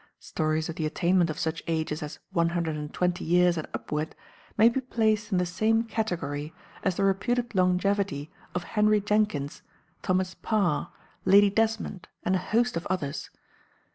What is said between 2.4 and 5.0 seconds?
hundred and twenty years and upward may be